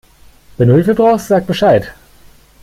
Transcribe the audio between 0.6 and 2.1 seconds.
du Hilfe brauchst, sag Bescheid.